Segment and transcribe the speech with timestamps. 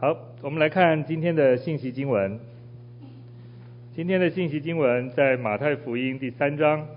[0.00, 2.40] 好，我们来看今天的信息经文。
[3.94, 6.88] 今天的信息经文在马太福音第三章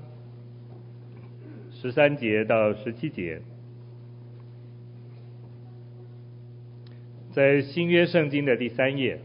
[1.74, 3.42] 十三节到十七节，
[7.33, 9.20] 在新约圣经的第三页。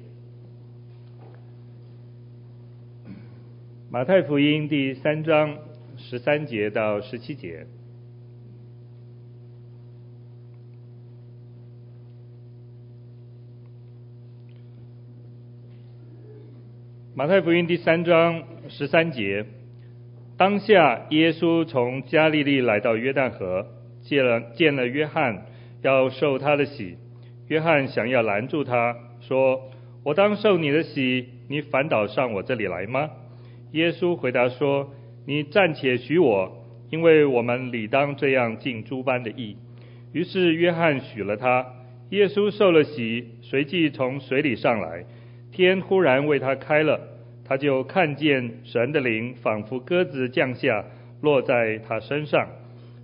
[3.90, 5.56] 马太福音第三章
[5.96, 7.64] 十三节到十七节。
[17.18, 19.44] 马太福音第三章十三节，
[20.36, 23.66] 当下耶稣从加利利来到约旦河，
[24.02, 25.44] 见了见了约翰，
[25.82, 26.96] 要受他的洗。
[27.48, 29.60] 约翰想要拦住他，说
[30.06, 33.10] ：“我当受你的洗，你反倒上我这里来吗？”
[33.74, 34.88] 耶稣回答说
[35.26, 39.56] ：“你暂且许我，因为我们理当这样尽诸般的义。”
[40.14, 41.66] 于是约翰许了他。
[42.10, 45.04] 耶稣受了洗，随即从水里上来。
[45.58, 47.00] 天忽然为他开了，
[47.44, 50.84] 他就看见神的灵仿佛鸽子降下，
[51.20, 52.48] 落在他身上。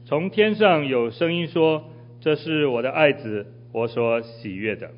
[0.05, 1.83] 从天上有声音说
[2.23, 4.89] ：“这是我的爱子，我所喜悦的。”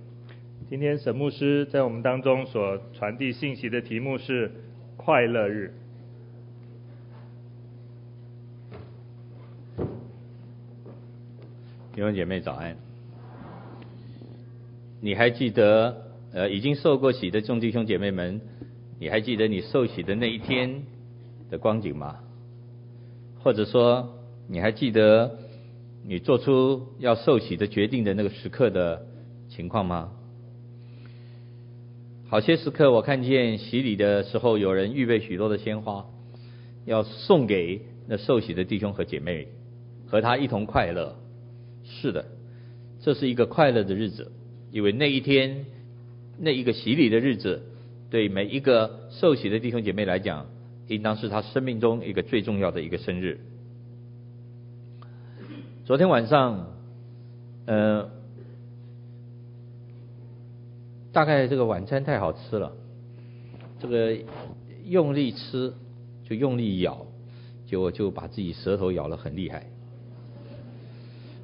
[0.68, 4.50] 今天沈牧师在我们当中所传递信息的题目是
[4.98, 5.72] “快乐日”。
[11.94, 12.76] 弟兄姐妹早安。
[15.00, 16.02] 你还记得？
[16.36, 18.42] 呃，已经受过洗的众弟兄姐妹们，
[19.00, 20.82] 你还记得你受洗的那一天
[21.48, 22.18] 的光景吗？
[23.38, 25.38] 或者说，你还记得
[26.06, 29.06] 你做出要受洗的决定的那个时刻的
[29.48, 30.12] 情况吗？
[32.28, 36.04] 好些时刻，我看见洗礼的时候，有人预备许多的鲜花，
[36.84, 39.48] 要送给那受洗的弟兄和姐妹，
[40.06, 41.16] 和他一同快乐。
[41.82, 42.26] 是的，
[43.00, 44.30] 这是一个快乐的日子，
[44.70, 45.64] 因为那一天。
[46.38, 47.62] 那一个洗礼的日子，
[48.10, 50.46] 对每一个受洗的弟兄姐妹来讲，
[50.86, 53.40] 应当是他生命中一个最重要的一个生日。
[55.84, 56.72] 昨天晚上，
[57.64, 58.10] 呃，
[61.12, 62.72] 大概这个晚餐太好吃了，
[63.80, 64.16] 这个
[64.84, 65.72] 用力吃
[66.28, 67.06] 就用力咬，
[67.66, 69.66] 结果就把自己舌头咬得很厉害。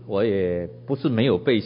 [0.07, 1.63] 我也不是没有被。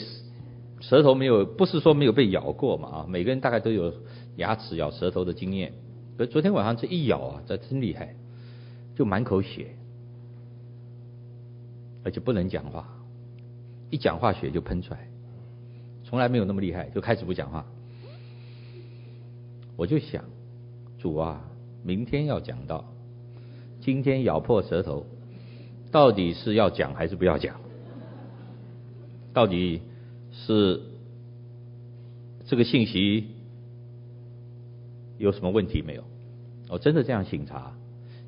[0.81, 3.93] 舌头没有，不是说没有被咬过嘛啊，每个人大概都有
[4.37, 5.73] 牙齿咬舌头的经验。
[6.19, 8.15] 可昨天晚上这一咬啊，这真厉害，
[8.95, 9.75] 就满口血，
[12.05, 12.89] 而且不能讲话，
[13.91, 15.09] 一讲话血就喷出来，
[16.05, 17.65] 从来没有那么厉害，就开始不讲话。
[19.77, 20.25] 我就想，
[20.99, 21.43] 主啊，
[21.83, 22.85] 明天要讲到，
[23.81, 25.07] 今天咬破舌头，
[25.91, 27.61] 到底是要讲还是不要讲？
[29.33, 29.81] 到底？
[30.45, 30.83] 是
[32.47, 33.29] 这个信息
[35.19, 36.05] 有什么问题没有？
[36.69, 37.73] 我真的这样省察。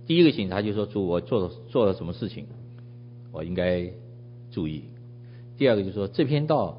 [0.06, 2.46] 第一个省察就是说，主，我做做了什么事情，
[3.30, 3.90] 我应该
[4.50, 4.84] 注意。
[5.58, 6.78] 第二个就是说，这篇道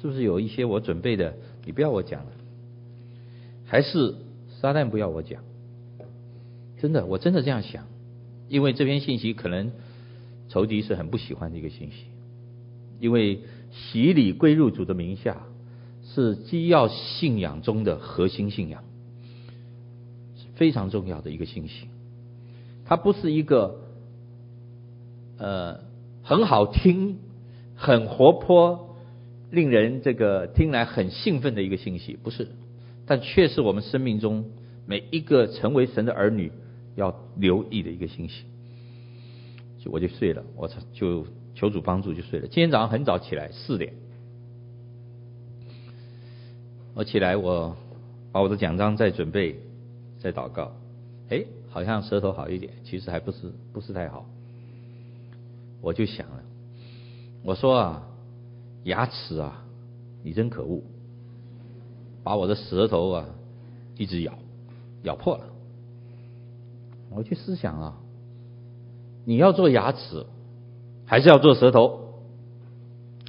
[0.00, 1.34] 是不是有一些我准备的，
[1.66, 2.30] 你不要我讲了，
[3.66, 4.14] 还是
[4.60, 5.42] 撒旦不要我讲？
[6.80, 7.86] 真的，我真的这样想，
[8.48, 9.72] 因为这篇信息可能
[10.48, 12.04] 仇敌是很不喜欢的一个信息，
[13.00, 13.40] 因为。
[13.70, 15.42] 洗礼归入主的名下，
[16.02, 18.82] 是基要信仰中的核心信仰，
[20.36, 21.86] 是非常重要的一个信息。
[22.84, 23.80] 它不是一个
[25.38, 25.80] 呃
[26.22, 27.18] 很好听、
[27.76, 28.96] 很活泼、
[29.50, 32.48] 令人这个听来很兴奋的一个信息，不是，
[33.06, 34.44] 但却是我们生命中
[34.86, 36.50] 每一个成为神的儿女
[36.96, 38.44] 要留意的一个信息。
[39.78, 41.24] 就我就睡了，我操就。
[41.60, 42.46] 求主帮助就睡了。
[42.46, 43.92] 今天早上很早起来，四点，
[46.94, 47.76] 我起来，我
[48.32, 49.60] 把我的奖章再准备，
[50.18, 50.72] 再祷告。
[51.28, 54.24] 哎，好像舌头好一点，其实还不是不是太好。
[55.82, 56.42] 我就想了，
[57.42, 58.08] 我说啊，
[58.84, 59.62] 牙齿啊，
[60.22, 60.80] 你真可恶，
[62.24, 63.26] 把我的舌头啊
[63.98, 64.32] 一直咬，
[65.02, 65.44] 咬破了。
[67.10, 68.00] 我去思想啊，
[69.26, 70.24] 你要做牙齿。
[71.10, 72.22] 还是要做舌头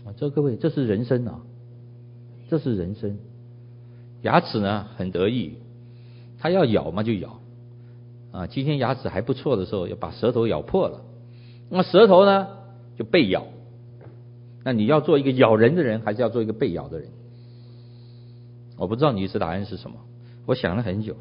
[0.06, 0.14] 啊！
[0.16, 1.42] 这各位，这是人生啊，
[2.48, 3.18] 这是人生。
[4.22, 5.54] 牙齿呢很得意，
[6.38, 7.40] 它要咬嘛就咬
[8.32, 8.46] 啊。
[8.46, 11.02] 今天牙齿还不错的时候，要把舌头咬破了，
[11.72, 12.50] 那舌头呢
[12.98, 13.48] 就被咬。
[14.64, 17.10] 那你要做一个咬人的人，还是要做一个被咬的人？
[18.78, 19.98] 我不知道你是答案是什么。
[20.46, 21.16] 我想了很久，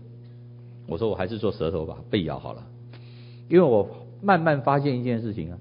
[0.86, 2.66] 我说我还是做舌头吧，被咬好了。
[3.48, 3.88] 因为我
[4.20, 5.58] 慢慢发现一件事情啊。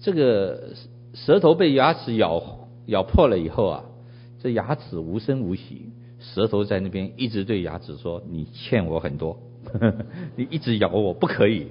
[0.00, 0.74] 这个
[1.14, 3.84] 舌头被牙齿咬咬破了以后啊，
[4.42, 9.94] 这牙齿无声无息，舌头在那边一直对牙齿说：“你欠我很多，呵 呵
[10.36, 11.68] 你一直咬我，不可以。”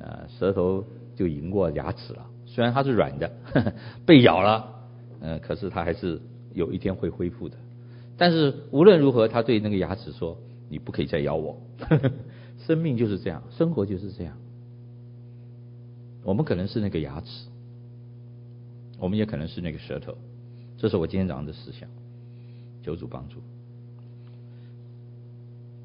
[0.00, 0.84] 啊，舌头
[1.16, 2.24] 就赢过牙齿了。
[2.46, 3.72] 虽然它是软的，呵 呵
[4.06, 4.64] 被咬了，
[5.20, 6.20] 嗯，可是它还是
[6.54, 7.56] 有一天会恢复的。
[8.16, 10.36] 但是无论如何，他对那个牙齿说
[10.70, 11.60] ：“你不可以再咬我。”
[12.66, 14.36] 生命就是这样，生活就是这样。
[16.24, 17.47] 我们可能是那个牙齿，
[18.98, 20.16] 我们也可能是那个舌头。
[20.76, 21.88] 这是我今天早上的思想，
[22.84, 23.38] 求主帮助。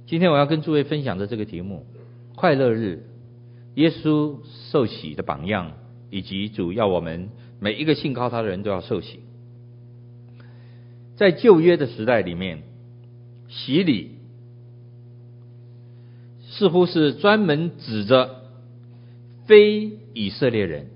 [0.05, 1.85] 今天我要跟诸位分享的这个题目：
[2.35, 3.03] 快乐日，
[3.75, 4.37] 耶稣
[4.71, 5.73] 受洗的榜样，
[6.11, 7.29] 以及主要我们
[7.59, 9.21] 每一个信靠他的人都要受洗。
[11.15, 12.63] 在旧约的时代里面，
[13.47, 14.17] 洗礼
[16.41, 18.43] 似乎是专门指着
[19.45, 20.87] 非以色列人、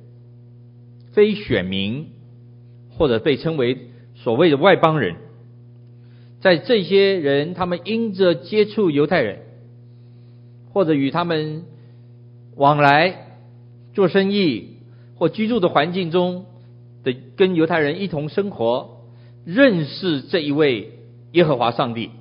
[1.17, 2.09] 非选民，
[2.91, 5.15] 或者被称为所谓的外邦人，
[6.41, 9.39] 在这些人，他们因着接触犹太人，
[10.71, 11.63] 或者与他们
[12.55, 13.29] 往来
[13.95, 14.75] 做生意
[15.15, 16.45] 或居住的环境中
[17.03, 18.99] 的，跟犹太人一同生活。
[19.43, 20.91] 认识这一位
[21.31, 22.11] 耶和华上帝，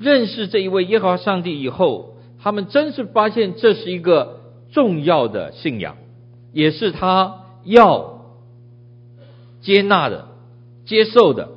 [0.00, 4.40] 认识这一位耶和华上帝以后，他们真是发现这是一个
[4.72, 5.98] 重要的信仰，
[6.52, 8.36] 也是他要
[9.60, 10.28] 接纳的、
[10.86, 11.50] 接受的、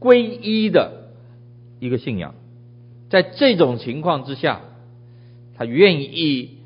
[0.00, 1.12] 皈依的
[1.80, 2.34] 一个信仰。
[3.10, 4.60] 在这种情况之下，
[5.56, 6.58] 他愿意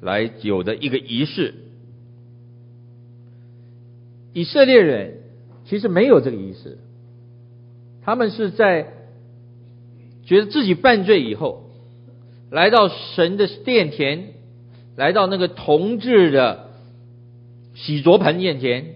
[0.00, 1.54] 来有的一个仪式。
[4.32, 5.20] 以色列人。
[5.66, 6.76] 其实没有这个意思，
[8.02, 8.92] 他们是在
[10.26, 11.70] 觉得自己犯罪以后，
[12.50, 14.34] 来到神的殿前，
[14.94, 16.63] 来到那个铜制的
[17.74, 18.94] 洗濯盆面前，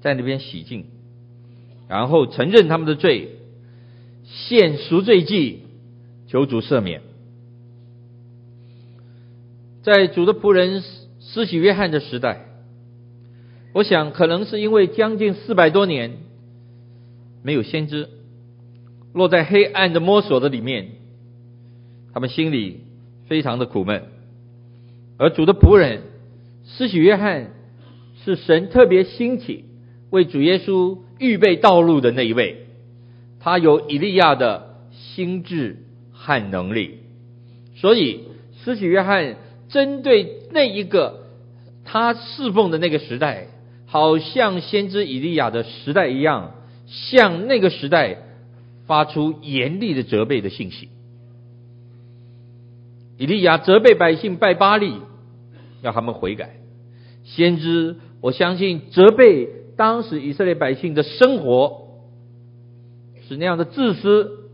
[0.00, 0.84] 在那边洗净，
[1.88, 3.28] 然后承认他们的罪，
[4.24, 5.62] 献赎罪祭，
[6.26, 7.02] 求主赦免。
[9.82, 10.82] 在主的仆人
[11.20, 12.44] 施洗约翰的时代。
[13.72, 16.18] 我想，可能是因为将近四百多年
[17.42, 18.08] 没有先知，
[19.14, 20.88] 落在黑暗的摸索的里面，
[22.12, 22.80] 他们心里
[23.28, 24.04] 非常的苦闷。
[25.18, 26.02] 而主的仆人
[26.64, 27.52] 施洗约翰
[28.24, 29.64] 是神特别兴起
[30.10, 32.66] 为主耶稣预备道路的那一位，
[33.40, 35.78] 他有以利亚的心智
[36.12, 36.98] 和能力，
[37.76, 38.24] 所以
[38.62, 39.36] 施洗约翰
[39.68, 41.24] 针对那一个
[41.84, 43.48] 他侍奉的那个时代。
[43.90, 46.52] 好像先知以利亚的时代一样，
[46.86, 48.18] 向那个时代
[48.86, 50.90] 发出严厉的责备的信息。
[53.16, 54.92] 以利亚责备百姓拜巴力，
[55.80, 56.56] 要他们悔改。
[57.24, 61.88] 先知，我相信责备当时以色列百姓的生活
[63.28, 64.50] 是那样的自私，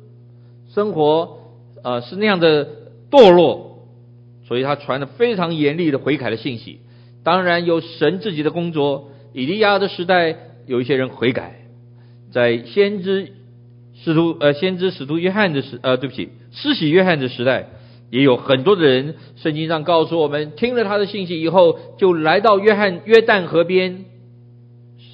[0.69, 1.39] 生活
[1.83, 2.67] 呃是那样的
[3.11, 3.87] 堕落，
[4.47, 6.81] 所以他传了非常严厉的悔改的信息。
[7.23, 9.11] 当然有神自己的工作。
[9.37, 11.67] 以利亚的时代，有一些人悔改，
[12.31, 13.33] 在先知
[13.93, 17.71] 使徒呃先知使徒约翰的时呃对不起施洗约翰的时代，
[18.11, 24.05] 也有很多的人，圣经上告诉我们，听了他的信息以后，就来到约翰约旦河边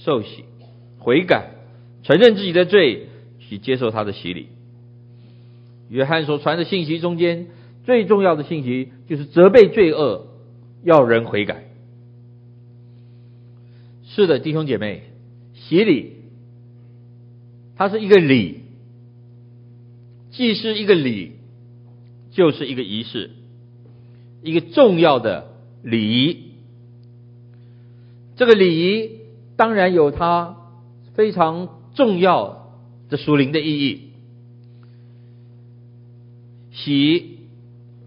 [0.04, 0.44] 受洗
[0.98, 1.50] 悔改，
[2.02, 3.08] 承认自己的罪，
[3.38, 4.48] 去接受他的洗礼。
[5.88, 7.48] 约翰所传的信息中间
[7.84, 10.26] 最重要的信息，就是责备罪恶，
[10.84, 11.64] 要人悔改。
[14.04, 15.02] 是的，弟兄姐妹，
[15.54, 16.12] 洗礼，
[17.76, 18.60] 它是一个礼，
[20.32, 21.32] 既是一个礼，
[22.40, 23.32] 就是一个仪式，
[24.42, 26.38] 一个重要的礼仪。
[28.34, 29.10] 这个礼仪
[29.58, 30.56] 当然有它
[31.12, 32.72] 非常重要
[33.10, 34.12] 的属灵的意义。
[36.72, 37.40] 洗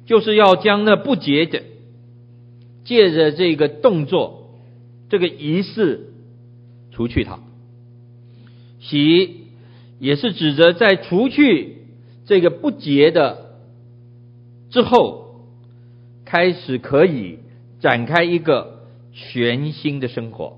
[0.07, 1.61] 就是要将那不洁的，
[2.85, 4.55] 借着这个动作。
[5.09, 6.07] 这个仪式
[6.91, 7.39] 除去它，
[8.79, 9.41] 洗
[9.99, 11.77] 也是指着在除去
[12.25, 13.42] 这个不洁的
[14.73, 15.45] 之后，
[16.25, 17.39] 开始可以
[17.79, 20.57] 展开一个全新的生活。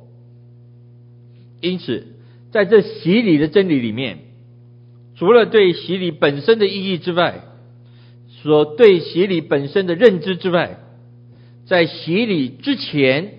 [1.62, 2.08] 因此，
[2.52, 4.20] 在这洗礼的真理里面，
[5.16, 7.42] 除了对洗礼本身的意义之外，
[8.42, 10.80] 所对洗礼本身的认知之外，
[11.68, 13.34] 在洗礼之前。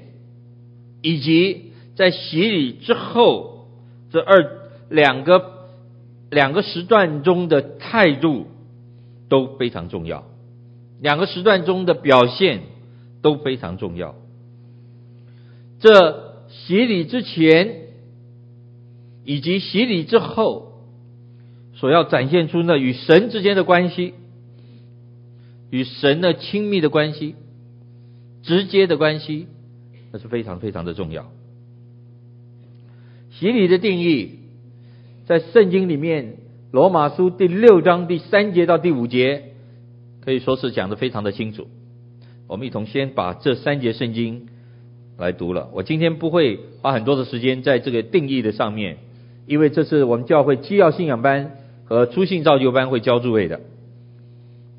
[1.03, 3.69] 以及在洗礼之后，
[4.11, 5.69] 这二两个
[6.31, 8.49] 两个时段中的态度
[9.29, 10.25] 都非常重要，
[11.01, 12.63] 两个时段中的表现
[13.23, 14.15] 都非常重要。
[15.79, 17.89] 这洗礼之前
[19.25, 20.73] 以及洗礼之后，
[21.75, 24.15] 所要展现出那与神之间的关系，
[25.71, 27.35] 与神的亲密的关系，
[28.43, 29.49] 直接的关系，
[30.13, 31.31] 那是非常非常的重要。
[33.33, 34.39] 洗礼的定义，
[35.27, 36.39] 在圣经里面，
[36.71, 39.53] 罗马书第六章第三节到第五节，
[40.27, 41.69] 可以说是讲的非常的清楚。
[42.49, 44.49] 我们一同先把这三节圣经
[45.17, 45.71] 来读了。
[45.73, 48.99] 我今天不会花很多的时间在这个定义的上面，
[49.47, 51.53] 因为这是我们教会基要信仰班
[51.85, 53.61] 和初信造就班会教诸位的。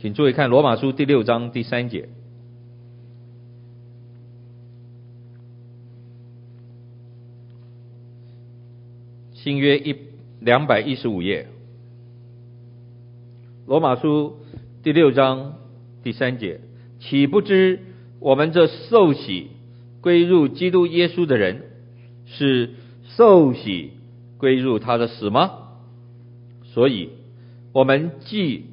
[0.02, 2.10] 请诸位看罗马书第六章第三节。
[9.32, 9.96] 新约一
[10.42, 11.48] 两百一十五页，
[13.66, 14.36] 罗马书
[14.84, 15.56] 第六章
[16.04, 16.62] 第三节，
[17.00, 17.80] 岂不知
[18.20, 19.48] 我们这受洗
[20.02, 21.64] 归入基督耶稣的人，
[22.26, 22.70] 是
[23.04, 23.94] 受洗
[24.38, 25.52] 归入他的死吗？
[26.64, 27.10] 所以，
[27.74, 28.66] 我们既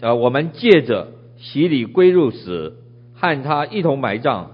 [0.00, 2.76] 啊，我们借着洗礼归入死，
[3.14, 4.46] 和他一同埋葬，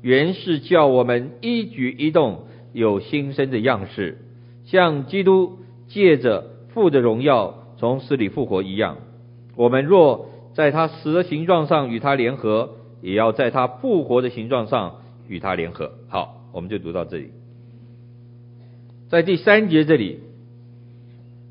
[0.00, 4.18] 原是叫我们一举一动有新生的样式。
[4.64, 5.58] 像基督
[5.88, 8.98] 借着父的荣耀从死里复活一样，
[9.60, 15.92] 我们若在他死的形状上与他联合，也要在他复活的形状上与他联合。
[16.08, 17.28] 好，我们就读到这里。
[19.10, 20.20] 在第三节这里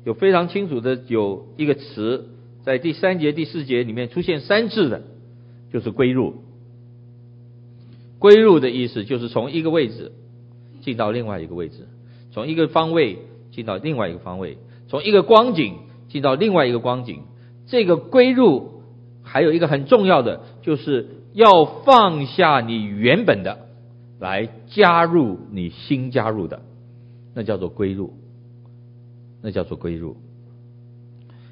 [0.02, 2.30] 有非常清楚的有一个词，
[2.64, 5.02] 在第三节、第四节里面出现三次的，
[5.72, 6.34] 就是归入。
[8.18, 10.10] 归入的意思就是从一个位置
[10.80, 11.86] 进到另外一个位置。
[12.32, 13.18] 从一个方位
[13.52, 15.76] 进到另外一个方位，从一个光景
[16.08, 17.22] 进到另外一个光景。
[17.70, 18.82] 这个归入
[19.22, 23.66] 还有一个很重要的，就是要放下你原本的，
[24.18, 26.62] 来加入你新加入的，
[27.34, 28.12] 那叫做归入，
[29.40, 30.16] 那叫做归入。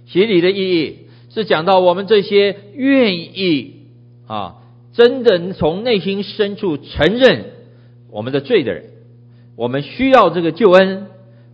[0.07, 3.87] 洗礼的意义是讲到我们这些愿意
[4.27, 4.57] 啊，
[4.93, 7.45] 真的从内心深处承认
[8.11, 8.85] 我们的罪的人。
[9.55, 11.09] 我们需要这个救恩，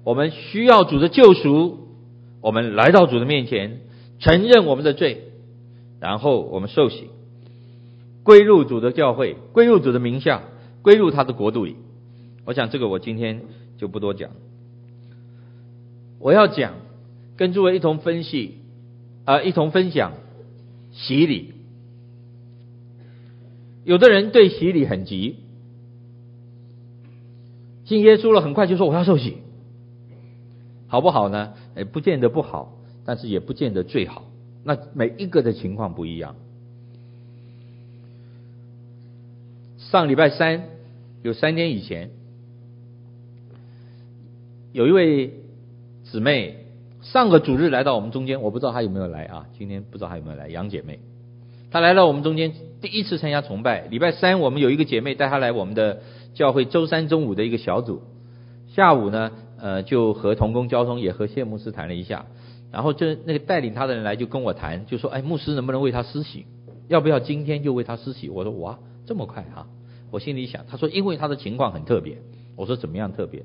[0.04, 1.88] 我们需要主的救赎，
[2.40, 3.80] 我们来到主的面前，
[4.24, 5.32] 承认我们的罪，
[6.00, 7.10] 然后我们受洗，
[8.22, 10.44] 归入主的教会，归入主的名下，
[10.80, 11.76] 归入他的国度里。
[12.46, 13.42] 我想这个我今天
[13.76, 14.30] 就不多讲，
[16.20, 16.72] 我要讲，
[17.36, 18.60] 跟诸位一同分析，
[19.26, 20.14] 啊、呃，一同分享
[20.90, 21.52] 洗礼。
[23.84, 25.36] 有的人对洗礼很急。
[27.84, 29.36] 信耶稣了，很快就说我要受洗，
[30.86, 31.52] 好不好呢？
[31.74, 32.73] 哎，不见得不好，
[33.04, 34.24] 但是也不见得最好。
[34.64, 36.36] 那每一个的情况不一样。
[39.78, 40.64] 上礼拜三，
[41.22, 42.10] 有三天以前，
[44.72, 45.34] 有一位
[46.04, 46.66] 姊妹
[47.02, 49.46] 上个主日来到我们中间，我不知道她有没有来啊？
[49.58, 50.98] 今天不知道她有没有来，杨姐妹，
[51.70, 53.86] 她来到我们中间，第一次参加崇拜。
[53.88, 56.00] 礼拜三我们有一个姐妹带她来我们的。
[56.34, 58.02] 教会周三中午的一个小组，
[58.66, 62.26] 下午呢，呃，就和同工交通，也和谢牧师谈了一下，
[62.74, 66.44] 然后就那个带领他的人来就跟我谈，就说，哎，牧师能不能为他施洗？
[66.88, 68.28] 要不要今天就为他施洗？
[68.28, 69.66] 我说哇，这么快啊！
[70.10, 72.18] 我心里想，他说因为他的情况很特别。
[72.56, 73.44] 我说怎么样特别？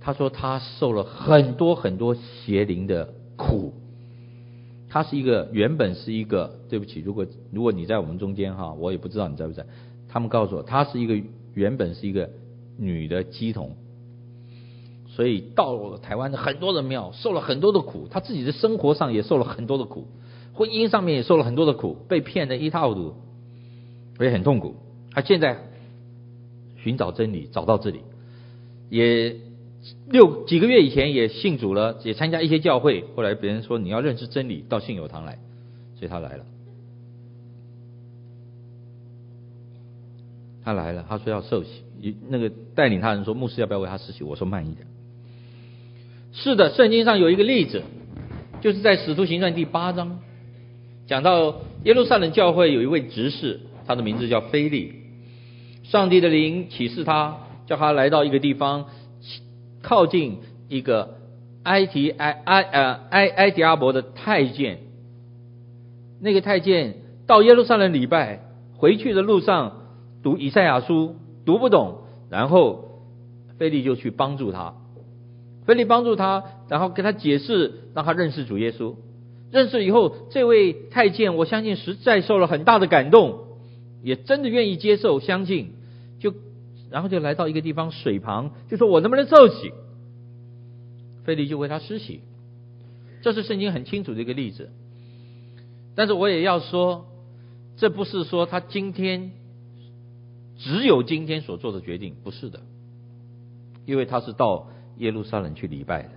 [0.00, 3.72] 他说他受了很多很多邪灵的苦，
[4.88, 9.64] 他是一个原本是一个，对不起，如果如果你在我们中间哈，我也不知道你在不在，
[10.08, 11.16] 他们告诉我他是一个。
[11.54, 12.30] 原本是一个
[12.76, 13.76] 女的乩童，
[15.14, 20.08] 所以到了台湾的很多的庙，受了很多的苦，他自己的生活上也受了很多的苦，
[20.54, 23.14] 婚姻上面也受了很多的苦，被骗得一塌糊涂，
[24.16, 24.74] 所以很痛苦。
[25.12, 25.68] 他现在
[26.82, 28.00] 寻找真理，找到这里，
[28.90, 29.36] 也
[30.08, 33.04] 六几个月以前也信主了，也参加一些教会。
[33.14, 35.38] 后来别人说你要认识真理，到信友堂来，
[35.96, 36.44] 所以他来了。
[40.64, 41.84] 他来了，他说要受洗。
[42.28, 44.86] 那个带领他人说：“牧师要不要为他施洗？”我说：“慢一点。”
[46.36, 47.84] 是的，圣经上有一个例子，
[48.60, 50.18] 就是在使徒行传第八章，
[51.06, 54.94] 讲到耶路撒冷教会有一位执事，他的名字叫腓利。
[55.84, 57.36] 上帝的灵启示他，
[57.66, 58.86] 叫他来到一个地方，
[59.80, 60.38] 靠近
[60.68, 61.18] 一个
[61.62, 64.78] 埃提埃埃呃埃埃迪阿伯的太监。
[66.20, 66.96] 那个太监
[67.28, 68.40] 到耶路撒冷礼拜，
[68.76, 69.84] 回去的路上。
[70.24, 71.98] 读以赛亚书读不懂，
[72.30, 73.02] 然后
[73.58, 74.74] 腓利就去帮助他。
[75.66, 78.96] 菲利帮助他，然后跟他解释，让他认识主耶稣。
[79.50, 83.44] 认识以后，这位太监我相信实在受了很大的感动，
[84.02, 85.72] 也真的愿意接受相信，
[86.18, 86.34] 就
[86.90, 89.72] 然后就来到一个地方水旁，就说我能不能受洗？
[91.24, 92.20] 菲利就为他施洗。
[93.22, 94.70] 这是圣经很清楚的一个例子。
[95.94, 97.06] 但是我也要说，
[97.76, 99.30] 这不是说他今天
[100.58, 102.60] 只有今天所做的决定，不是的，
[103.86, 104.68] 因为他是到
[104.98, 106.08] 耶路撒冷去礼拜的。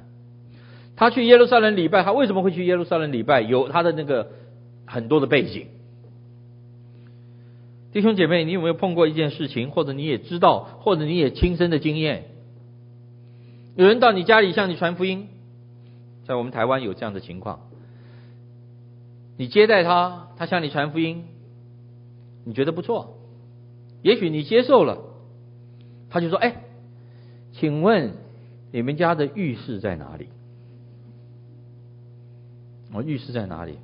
[0.95, 3.41] 他去耶路撒冷礼拜，他为什么会去耶路撒冷礼拜？
[3.41, 4.31] 有他的那个
[4.85, 5.67] 很多的背景。
[7.91, 12.25] 弟兄姐妹，你有没有碰过一件事情，或者你也知道，或者你也亲身的经验？
[13.75, 15.27] 有人到你家里向你传福音，
[16.25, 17.61] 在我们台湾有这样的情况。
[19.37, 21.25] 你接待他，他向你传福音，
[22.43, 23.19] 你觉得不错，
[24.01, 24.97] 也许你接受了，
[26.09, 26.63] 他就说：“哎，
[27.53, 28.13] 请问
[28.71, 30.27] 你们家的浴室在哪里？”
[32.93, 33.79] 我浴室在哪里？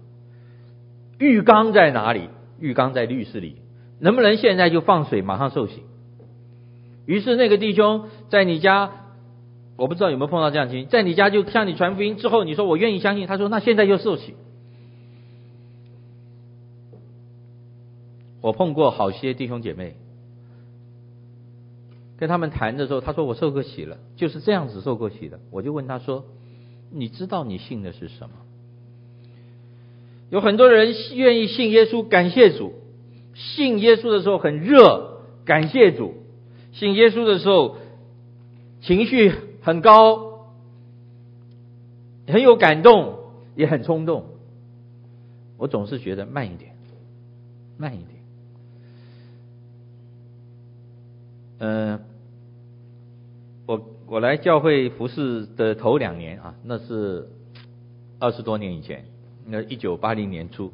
[1.19, 2.29] 浴缸在哪里？
[2.59, 3.57] 浴缸在浴室里，
[3.99, 5.83] 能不能现在就放水，马上受洗？
[7.05, 8.91] 于是那个弟兄在你家，
[9.75, 14.35] 我不知道有没有碰到这样的情形，在你家就向你传福音之后，你说我愿意相信，他说那现在就受洗。
[18.39, 19.97] 我碰过好些弟兄姐妹，
[22.23, 25.41] 跟他们谈的时候，他说我受过洗了，就是这样子受过洗的。
[25.51, 26.23] 我就问他说，
[26.89, 28.35] 你知道你信的是什么？
[30.29, 32.75] 有很多人愿意信耶稣，感谢主。
[33.33, 36.13] 信耶稣的时候很热，感谢主。
[36.71, 37.75] 信耶稣的时候
[38.81, 40.47] 情绪很高，
[42.25, 43.19] 很有感动，
[43.57, 44.27] 也很冲动。
[45.57, 46.73] 我总是觉得慢一点，
[47.77, 48.09] 慢一点。
[51.57, 51.99] 嗯、
[53.65, 57.29] 我我来教会服侍的头两年啊，那是
[58.19, 59.05] 二十多年以前。
[59.45, 60.71] 那一九八零年初，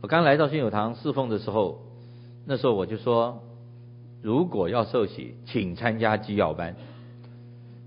[0.00, 1.82] 我刚来到新友堂侍奉的时候，
[2.46, 3.42] 那时候我就说，
[4.22, 6.76] 如果要受洗，请参加基要班，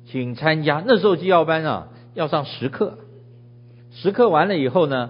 [0.05, 0.83] 请参加。
[0.85, 2.99] 那时候基要班啊，要上十课，
[3.91, 5.09] 十课完了以后呢，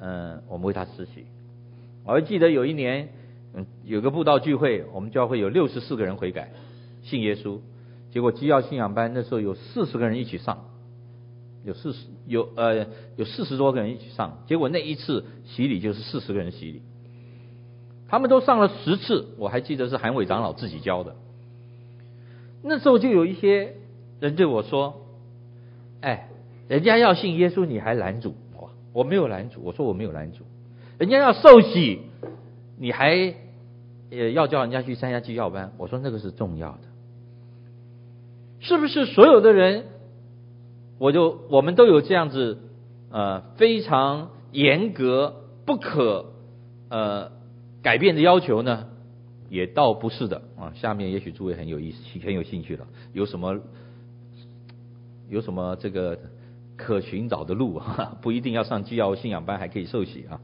[0.00, 1.26] 嗯，我们为他施洗。
[2.04, 3.08] 我还记得有一年，
[3.54, 6.52] 嗯，有个布道聚会，我们教会有六十四个人悔改
[7.10, 7.58] 信耶稣，
[8.12, 10.66] 结果基要信仰班那时候有四十个人一起上。
[11.62, 16.80] 有四十有呃有四十多个人一起上，结果那一次洗礼就是四十个人洗礼，
[18.08, 21.16] 他们都上了十次，我还记得是韩伟长老自己教的。
[22.62, 23.74] 那时候就有一些
[24.20, 25.02] 人对我说
[26.00, 26.30] ：“哎，
[26.66, 28.70] 人家要信耶稣，你还拦阻我？
[28.94, 30.44] 我没有拦阻，我说我没有拦阻。
[30.96, 32.00] 人家要受洗，
[32.78, 33.34] 你还
[34.08, 35.74] 也要叫人家去参加基要班？
[35.76, 36.80] 我说那个是重要的，
[38.60, 39.86] 是不是所有的人？”
[40.98, 42.58] 我就我们都有这样子，
[43.10, 46.26] 呃，非常严格不可
[46.90, 47.32] 呃
[47.82, 48.88] 改变的要求呢，
[49.48, 50.74] 也倒不是的啊。
[50.74, 53.60] 下面也许诸位很有意思，很有兴趣了，有什么
[55.30, 56.18] 有什么这个
[56.76, 58.18] 可寻找的路 啊？
[58.20, 60.38] 不一定要上基要信仰班，还可以受洗啊。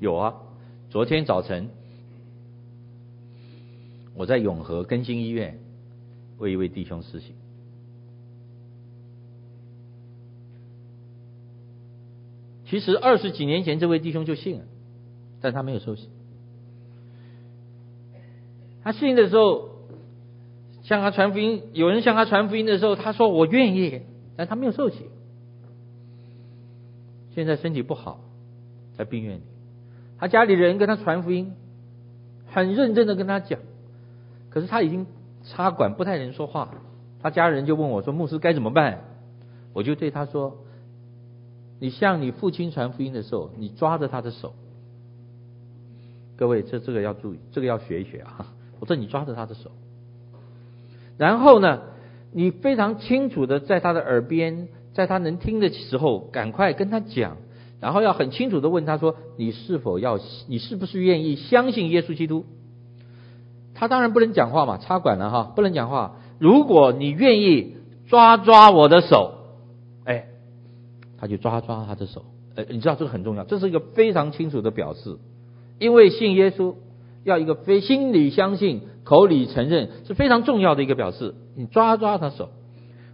[0.00, 0.34] 有啊，
[0.88, 1.68] 昨天早晨
[4.14, 5.58] 我在永和更新医院
[6.38, 7.34] 为一位弟兄施洗。
[12.66, 14.64] 其实二十几年前，这位弟兄就信了，
[15.40, 16.08] 但他没有受洗。
[18.82, 19.70] 他信的时候，
[20.82, 24.02] 向他传福音，有人向他传福音的时候，他说我愿意，
[24.36, 24.96] 但他没有受洗。
[27.34, 28.20] 现在身体不好，
[28.96, 29.42] 在病院里，
[30.18, 31.54] 他家里人跟他传福音，
[32.46, 33.60] 很认真的跟他讲，
[34.50, 35.06] 可是他已经
[35.48, 36.74] 插管，不太能说话。
[37.20, 39.04] 他家人就问我说：“牧师该怎么办？”
[39.74, 40.58] 我就对他说。
[41.80, 44.52] 你向你父亲传福音的时候，你抓着他的手。
[46.36, 48.52] 各位，这这个要注意，这个要学一学啊！
[48.80, 49.70] 我说你抓着他的手，
[51.16, 51.82] 然后呢，
[52.32, 57.36] 你非常清楚的在他的耳边，在他能听的时候，赶快跟他讲，
[57.78, 62.44] 然后要很清楚的问他说：你是否要，你是不是愿意相信耶稣基督？
[63.78, 66.16] 他当然不能讲话嘛，插管了哈，不能讲话。
[66.38, 67.76] 如果你愿意
[68.08, 69.34] 抓抓我的手。
[70.04, 70.24] 哎
[71.20, 75.18] 他就抓抓他的手，哎，你知道这个很重要，这是一个非常清楚的表示，
[75.78, 76.76] 因为信耶稣
[77.24, 81.34] 要一个非心里相信，口里承认是非常重要的一个表示。
[81.56, 82.50] 你抓抓他手，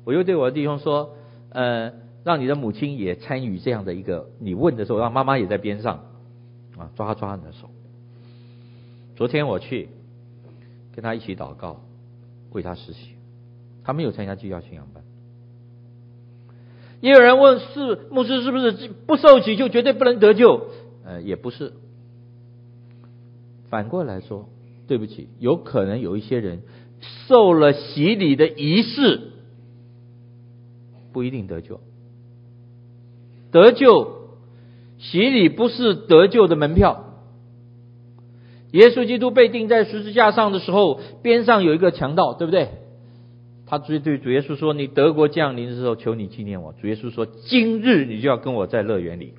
[0.05, 1.15] 我又对我的弟兄说，
[1.49, 1.93] 呃，
[2.25, 6.01] 让你的母亲也参与这样的一个，你问的时候让妈妈也在边上，
[6.77, 7.71] 啊，抓抓你的手。
[9.17, 9.89] 昨天我去
[10.95, 11.81] 跟他一起祷告，
[12.53, 13.17] 为他实习，
[13.83, 15.03] 他没有参加基教信仰班。
[17.01, 20.69] 也有人问：是牧师是不是不受洗就绝对不能得救？
[21.05, 21.73] 呃，也不是。
[23.69, 24.49] 反过来说，
[24.87, 26.63] 对不起，有可能有一些人
[27.27, 29.33] 受了洗礼的仪式，
[31.13, 31.81] 不一定得救。
[33.51, 34.29] 得救，
[34.99, 37.14] 洗礼不是得救的门票。
[38.75, 42.71] 耶稣基督被钉在十字架上的时候，边上有一个强盗，对不对？
[43.67, 49.35] 他对对主耶稣说：“你德国降临的时候，求你纪念我。”主耶稣说：“今日你就要跟我在乐园里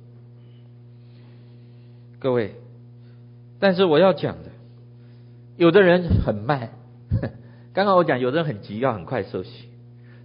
[2.20, 2.56] 各位，
[3.62, 4.52] 但是我要讲的，
[5.56, 6.72] 有的人很慢。
[7.72, 9.70] 刚刚我讲，有的人很急，要很快受洗；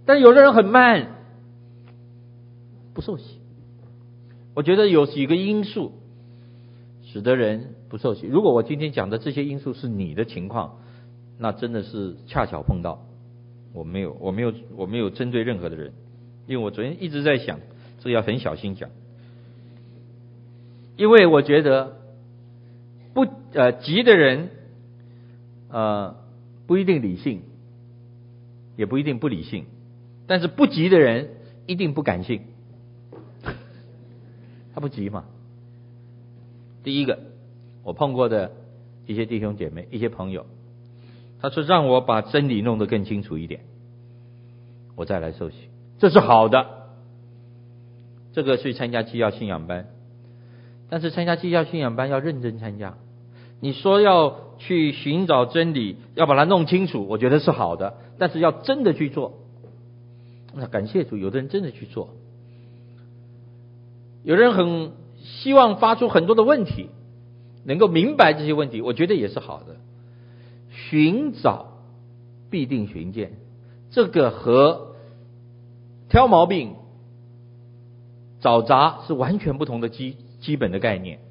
[0.05, 1.15] 但有的人很慢，
[2.93, 3.39] 不受洗。
[4.55, 5.91] 我觉得有几个因素
[7.03, 8.25] 使得人不受洗。
[8.25, 10.77] 如果我今天讲的这些因素是你的情况，
[11.37, 13.05] 那真的是恰巧碰到。
[13.73, 15.91] 我没有，我没有，我没有针对任何的人，
[16.47, 17.59] 因为我昨天一直在想，
[17.99, 18.89] 这要很小心讲。
[20.95, 21.97] 因为我觉得
[23.13, 24.49] 不呃急的人，
[25.69, 26.15] 呃
[26.67, 27.41] 不一定理性，
[28.77, 29.65] 也不一定不理性，
[30.25, 31.31] 但是不急的人
[31.67, 32.43] 一定不感性，
[34.75, 35.23] 他不急嘛。
[36.83, 37.17] 第一个
[37.81, 38.51] 我碰过的
[39.07, 40.45] 一些弟兄姐妹、一些朋友，
[41.39, 43.61] 他说让我把真理弄得更清楚一点，
[44.95, 45.55] 我再来受洗，
[45.97, 46.67] 这是好的。
[48.33, 49.87] 这个去参加基要信仰班。
[50.89, 52.97] 但是参加基要信仰班要认真参加。
[53.61, 57.95] 你说要去寻找真理，要把它弄清楚，我觉得是好的。
[58.19, 59.39] 但是要真的去做，
[60.53, 62.09] 那感谢主，有的人真的去做。
[64.25, 64.91] 有人很
[65.23, 66.89] 希望发出很多的问题，
[67.63, 69.77] 能够明白这些问题，我觉得也是好的。
[70.89, 71.67] 寻找
[72.49, 73.37] 必定寻见，
[73.91, 74.95] 这个和
[76.09, 76.73] 挑毛病、
[78.41, 80.17] 找茬是完全不同的基。
[80.41, 81.21] 基本的概念，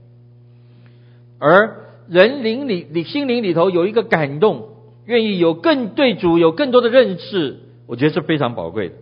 [1.38, 4.70] 而人灵里、你心灵里头有一个感动，
[5.04, 8.94] 愿意有更对主有更多的认识，我觉得是非常宝贵的。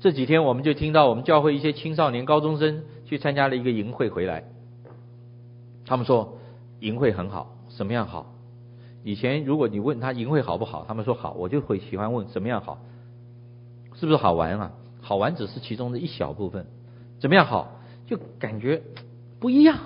[0.00, 4.44] 这几天我们就听到我们教会一些青少年、高中生去参加了一个营会回来，
[5.86, 6.38] 他们说
[6.80, 8.34] 营会很好，什么样好？
[9.02, 12.78] 以前如果你问他营会好不好，他们说好，我就会喜欢问什么样好，
[13.94, 14.72] 是不是好玩啊？
[15.00, 16.66] 好玩只是其中的一小部分，
[17.18, 17.80] 怎么样好？
[18.06, 18.82] 就感觉
[19.40, 19.78] 不一样。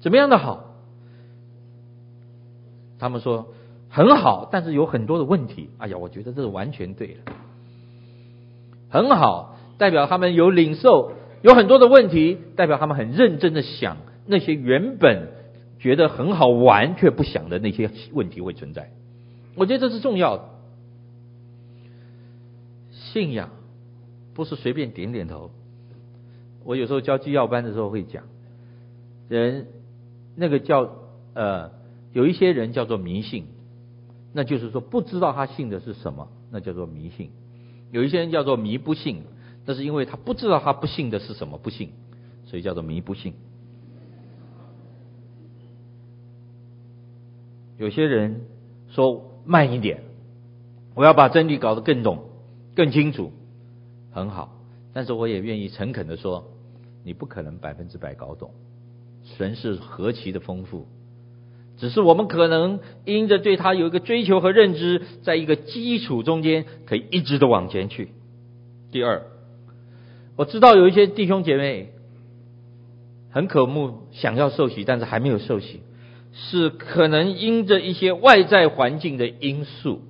[0.00, 0.64] 怎么样的好？
[2.98, 3.48] 他们说
[3.90, 5.68] 很好，但是有很多的问题。
[5.78, 7.32] 哎呀，我觉得这是完全对了。
[8.90, 15.28] 很好，代表他们有领受，有很多的问题，代表他们很认真的想那些原本
[15.78, 18.90] 觉得很好玩却不想的那些问题会存在。
[19.54, 20.44] 我觉得这是重要的。
[22.90, 23.50] 信仰
[24.34, 25.50] 不是随便点点头。
[26.64, 28.24] 我有时候教基要班的时候会讲，
[29.28, 29.66] 人
[30.36, 30.92] 那个叫
[31.34, 31.70] 呃，
[32.12, 33.46] 有一些人叫做迷信，
[34.32, 37.30] 那就是说不知道他信的是什么，那叫做迷信。
[37.90, 39.22] 有一些人叫做迷不信，
[39.66, 41.90] 那是因为他不知道他不信的是什么不信，
[42.44, 43.34] 所以叫做迷不信。
[47.78, 48.42] 有些人
[48.90, 50.02] 说慢一点，
[50.94, 52.24] 我要把真理搞得更懂。
[52.72, 53.32] 更清楚，
[54.12, 54.56] 很好，
[54.92, 56.44] 但是我也愿意诚恳的说，
[57.02, 58.52] 你不可能百分之百搞懂，
[59.24, 60.86] 神是何其的丰富，
[61.80, 68.10] 只是我们可能因着对他有一个追求和认知，在一个基础中间可以一直的往前去。
[68.92, 69.22] 第二，
[70.36, 71.94] 我知道有一些弟兄姐妹
[73.30, 75.80] 很渴慕想要受洗，但是还没有受洗，
[76.34, 80.02] 是可能因着一些外在环境的因素，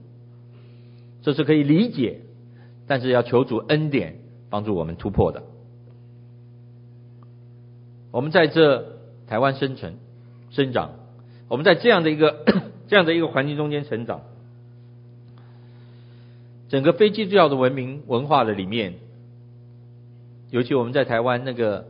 [1.22, 2.22] 这是可以理解。
[2.88, 4.16] 但是要求主恩典
[4.50, 5.44] 帮助我们突破的。
[8.10, 8.96] 我们在这
[9.28, 9.94] 台湾生存、
[10.50, 10.94] 生长，
[11.50, 12.44] 我们在这样的一个
[12.86, 14.20] 这样的一个环境中间成长，
[16.68, 18.94] 整个非基督教的文明文化的里面，
[20.50, 21.88] 尤其我们在台湾那个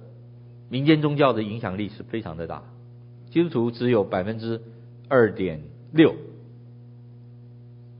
[0.70, 2.62] 民间宗教的影响力是非常的大，
[3.30, 4.62] 基督徒只有百分之
[5.08, 5.60] 二点
[5.92, 6.14] 六，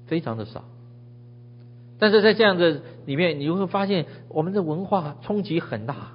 [0.06, 0.64] 非常的少。
[1.98, 6.12] 但是在这样的里面，你会发现我们的文化冲击很大。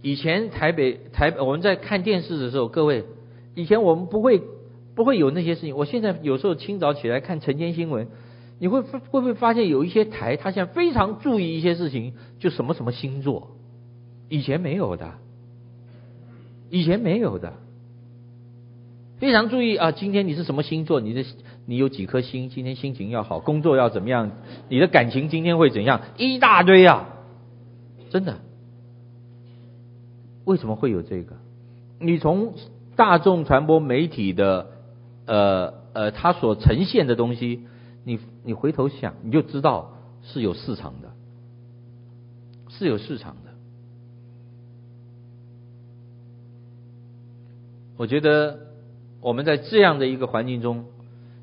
[0.00, 3.04] 以前台北台我们在看电视的时候，各位，
[3.56, 4.40] 以前我们不会
[4.94, 5.76] 不会有那些事情。
[5.76, 8.06] 我现在有时候清早起来看晨间新闻，
[8.60, 13.56] 你会会不会发现有一些台，他现在非常注意一些事情，就什么什么星座，
[14.28, 15.14] 以前没有的，
[16.70, 17.54] 以前没有的，
[19.18, 21.24] 非常注意啊，今天你是什么星座，你的。
[21.68, 22.48] 你有几颗星？
[22.48, 24.30] 今天心情要好，工作要怎么样？
[24.68, 26.00] 你的感情今天会怎样？
[26.16, 27.08] 一大堆啊！
[28.08, 28.38] 真的，
[30.44, 31.34] 为什么会有这个？
[31.98, 32.54] 你从
[32.96, 34.68] 大众传播媒体的
[35.26, 37.66] 呃呃它所呈现的东西，
[38.04, 41.12] 你你回头想，你就知道是有市场的，
[42.70, 43.52] 是有市场的。
[47.98, 48.58] 我觉得
[49.20, 50.86] 我们在这样的一个环境中，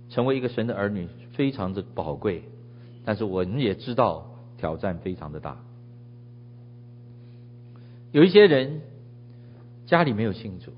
[0.09, 2.43] 成为一个神的儿女，非常的宝贵。
[3.05, 5.57] 但是我们也知道挑战非常的大。
[8.11, 8.81] 有一些人
[9.87, 10.71] 家里没有信主，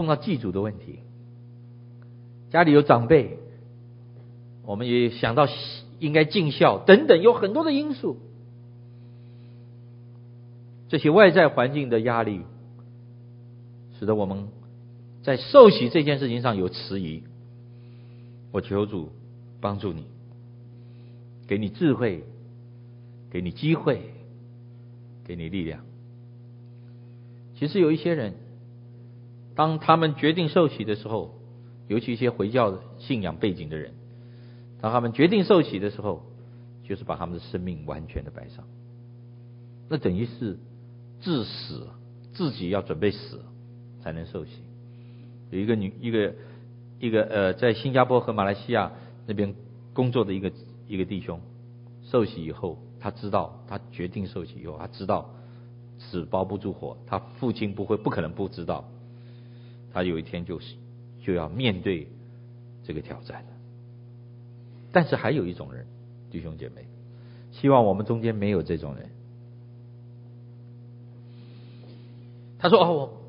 [0.00, 1.00] 碰到祭祖的问题，
[2.48, 3.36] 家里有长辈，
[4.64, 5.46] 我们也想到
[5.98, 8.16] 应该尽孝等等，有很多的因素。
[10.88, 12.40] 这些外在环境的压力。
[13.98, 14.48] 使得我们
[15.22, 17.22] 在受洗这件事情上有迟疑，
[18.52, 19.12] 我求主
[19.60, 20.06] 帮助你，
[21.46, 22.24] 给你智慧，
[23.30, 24.00] 给你机会，
[25.26, 25.84] 给你力量。
[27.56, 28.32] 其实有一些人，
[29.54, 31.34] 当他们决定受洗的时候，
[31.88, 33.94] 尤其一些回教信仰背景的人，
[34.80, 36.22] 当他们决定受洗的时候，
[36.82, 38.64] 就是把他们的生命完全的摆上，
[39.88, 40.58] 那等于是
[41.20, 41.88] 致死，
[42.32, 43.40] 自己要准备死。
[44.02, 44.52] 才能受洗。
[45.50, 46.34] 有一个女，一个
[46.98, 48.92] 一个呃，在新加坡和马来西亚
[49.26, 49.54] 那边
[49.92, 50.50] 工作的一个
[50.88, 51.38] 一个弟兄，
[52.02, 55.28] 受洗以后，他知道，他决定受洗以后，他知道
[55.98, 58.88] 纸包不住火，他父亲不会不可能不知道，
[59.92, 60.74] 他有一天就是
[61.22, 62.08] 就要面对
[62.84, 63.48] 这个挑战了。
[64.92, 65.86] 但是还有一种人，
[66.30, 66.86] 弟兄姐妹，
[67.52, 69.10] 希望我们中间没有这种人。
[72.58, 73.20] 他说：“哦。”我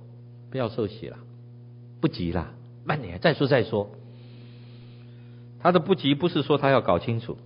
[0.52, 1.18] 不要受洗了，
[2.02, 3.90] 不急了，慢点，再说再说。
[5.62, 7.38] 他的不急不是说他要搞清楚，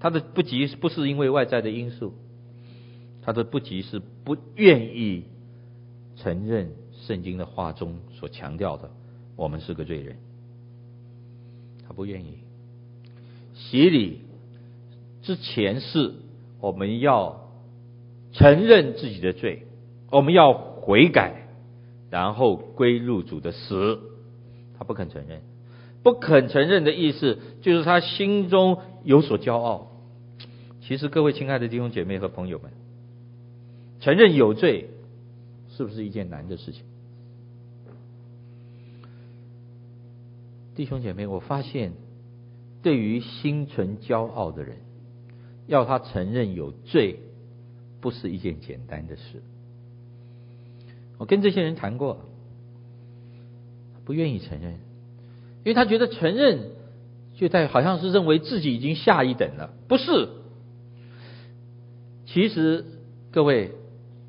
[0.00, 2.14] 他的不急不是因为外在的因素，
[3.20, 5.24] 他的不急是不愿意
[6.16, 6.70] 承认
[7.02, 8.90] 圣经的话中所强调的，
[9.36, 10.16] 我们是个罪人，
[11.86, 12.38] 他不愿意。
[13.54, 14.20] 洗礼
[15.22, 16.14] 之前是
[16.60, 17.50] 我们要
[18.32, 19.66] 承认自己的罪，
[20.10, 21.42] 我们要悔改。
[22.08, 23.98] 然后归入主的死，
[24.78, 25.42] 他不肯承认，
[26.04, 29.90] 不肯承认的意思就是他心中有所骄傲。
[30.82, 32.70] 其实各位亲爱的弟兄姐妹和朋友们，
[33.98, 34.88] 承认有罪
[35.76, 36.82] 是不是一件难的事情？
[40.74, 41.92] 弟兄姐妹，我发现
[42.82, 44.78] 对于心存骄傲的人，
[45.66, 47.20] 要他承认有罪，
[48.00, 49.42] 不是一件简单的事。
[51.18, 52.20] 我跟这些人谈过，
[54.04, 56.70] 不愿意承认，因为他觉得承认
[57.34, 60.28] 就在好像是认为自己已经下一等了，不是。
[62.26, 62.84] 其实
[63.30, 63.72] 各位，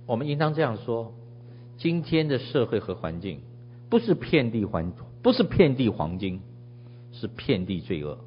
[0.06, 1.14] 我们应当这样说：
[1.78, 3.42] 今天的社会和环境
[3.90, 6.42] 不是遍地黄，不是遍地黄金，
[7.14, 8.18] 是遍地罪恶。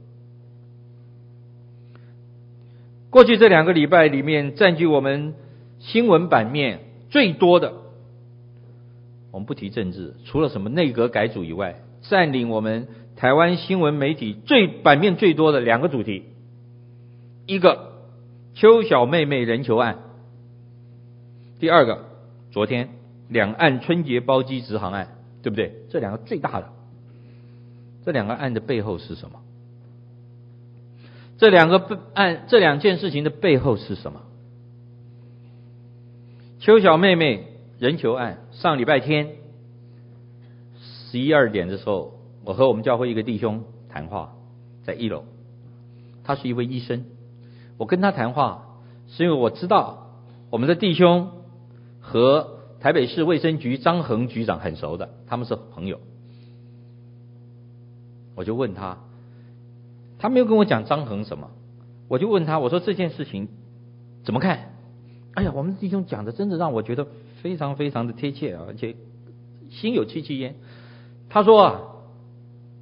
[3.10, 5.34] 过去这两个礼拜里面，占据我们
[5.80, 7.74] 新闻版面最多的。
[9.32, 12.86] 我们不提政治，除了什么内阁改组以外，占领我们
[13.16, 16.24] 台湾新闻媒体最版面最多的两个主题，
[17.46, 17.94] 一个
[18.54, 19.98] 邱小妹妹人球案，
[21.58, 22.04] 第二个
[22.52, 22.90] 昨天
[23.30, 25.86] 两岸春节包机直航案，对不对？
[25.88, 26.70] 这两个最大的，
[28.04, 29.40] 这两个案的背后是什么？
[31.38, 34.20] 这两个案，这两件事情的背后是什么？
[36.58, 37.46] 邱小妹妹。
[37.80, 39.36] 人球案，上礼拜天
[40.78, 44.34] 十一二点的时候，我和我们教会一个弟兄谈话，
[44.84, 45.24] 在一楼。
[46.24, 47.06] 他是一位医生，
[47.78, 48.76] 我跟他谈话
[49.08, 50.10] 是因为我知道
[50.50, 51.30] 我们的弟兄
[52.00, 56.00] 和台北市卫生局张恒局长很熟的，他们是朋友。
[58.34, 58.98] 我就问他，
[60.18, 61.50] 他没有跟我讲张恒什么，
[62.08, 63.48] 我就问他，我说这件事情
[64.24, 64.74] 怎么看？
[65.34, 67.06] 哎呀，我们弟兄讲的真的让我觉得。
[67.42, 68.96] 非常非常的贴切啊，而且
[69.70, 70.56] 心有戚戚焉。
[71.30, 71.80] 他说啊，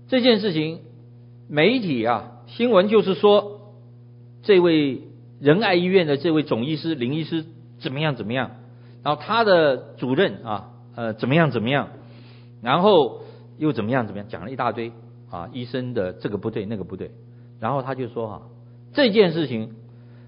[0.09, 0.81] 这件事情
[1.49, 3.61] 媒体啊新闻就是说，
[4.43, 5.03] 这位
[5.39, 7.45] 仁爱医院的这位总医师林医师
[7.79, 8.57] 怎么样怎么样，
[9.09, 11.88] 然后他的主任啊呃怎么样怎么样，
[12.61, 13.23] 然后
[13.57, 14.92] 又怎么样怎么样，讲了一大堆
[15.31, 17.11] 啊医生的这个不对那个不对，
[17.59, 18.42] 然后他就说啊，
[18.92, 19.73] 这件事情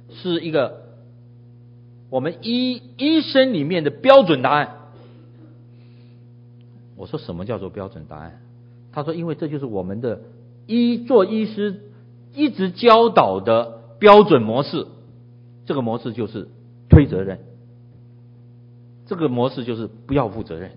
[0.09, 0.89] 是一个。
[2.09, 4.77] 我们医医生里面的标准答案，
[6.97, 8.41] 我说什么叫做标准答案？
[8.93, 10.23] 他说，因为这就是我们的
[10.67, 11.83] 医做医师
[12.35, 14.87] 一直教导的标准模式。
[15.67, 16.49] 这个模式就是
[16.89, 17.41] 推责任，
[19.11, 20.71] 这个模式就是不要负责任。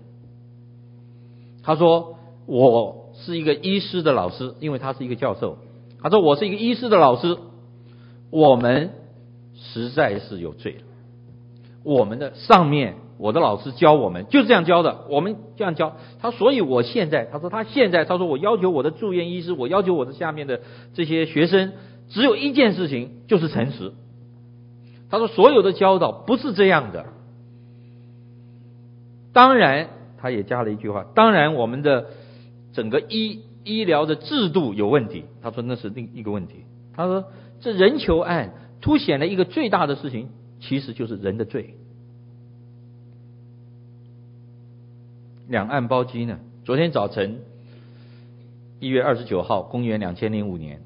[1.62, 2.16] 他说，
[2.46, 5.58] 我是一个医师的老师，因为他是一个教授。
[6.02, 7.38] 他说我是一个医师的老师，
[8.30, 8.90] 我们
[9.54, 10.80] 实在是有罪了。
[11.84, 15.96] 我们的上面，我的老师教我们就是这样教的，我们这样教。
[16.18, 20.60] 他所以，我现在他说他现在他说我要求我的住院医师，我要求我的下面的
[20.92, 21.74] 这些学生，
[22.08, 23.92] 只有一件事情，就是诚实。
[25.08, 27.06] 他说所有的教导不是这样的。
[29.34, 32.06] 当然，他也加了一句话：当然，我们的
[32.72, 35.26] 整个医医疗的制度有问题。
[35.42, 36.64] 他说那是另一个问题。
[36.94, 37.26] 他说
[37.60, 40.30] 这人球案凸显了一个最大的事情。
[40.60, 41.74] 其实就是人的罪。
[45.46, 46.38] 两岸包机呢？
[46.64, 47.40] 昨天早晨
[48.80, 50.80] 一月二十九号，公元两千零五年，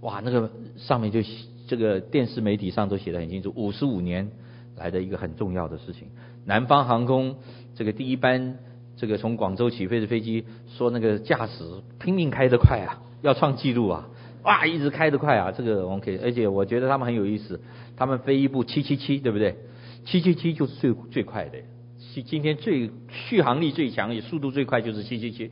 [0.00, 1.20] 哇，那个上面就
[1.68, 4.32] 这个电视媒体上都写的很清楚，五十五年
[4.74, 6.08] 来的一个很重要的事情。
[6.48, 7.36] 南方航空
[7.74, 8.56] 这个第一班
[8.96, 11.62] 这个从广州起飞的飞机，说那个驾驶
[12.00, 14.08] 拼命开得快啊，要创纪录啊。
[14.44, 15.52] 哇，一直开得快啊！
[15.52, 17.60] 这个我们可以，而且我觉得他们很有意思。
[17.96, 19.56] 他们飞一部七七七，对不对？
[20.06, 21.58] 七七七就是最最快的。
[22.24, 25.50] 今天最续航力最强，也速度最快就是七七七。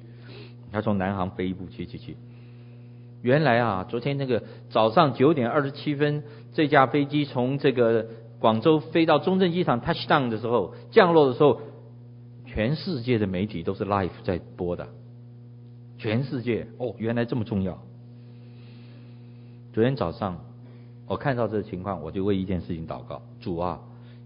[0.73, 2.17] 他从南航飞一部七七七。
[3.21, 6.23] 原来啊，昨天那个早上九点二十七分，
[6.55, 8.07] 这架飞机从这个
[8.39, 11.61] 广州飞到中正机场 touch down 的时候，降落的时候，
[12.45, 14.89] 全世界的媒体都是 live 在播的。
[15.99, 17.79] 全世界哦，原来这么重要。
[19.73, 20.39] 昨天早上，
[21.07, 23.81] 我看到这个情况，我就为一件事情祷告：主啊，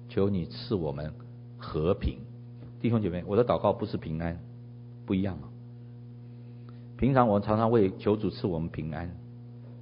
[0.08, 1.12] 求你赐我们
[1.58, 2.18] 和平。
[2.80, 4.40] 弟兄姐妹，我的祷告不是平安，
[5.06, 5.46] 不一样啊。
[6.96, 9.14] 平常我们常常为求主赐我们平安。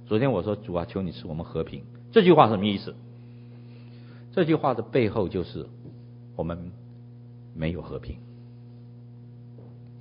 [0.05, 1.83] 昨天我说：主啊，求你赐我们和平。
[2.11, 2.95] 这句话什么意思？
[4.31, 5.67] 这句话的背后就是
[6.35, 6.71] 我们
[7.53, 8.17] 没有和平。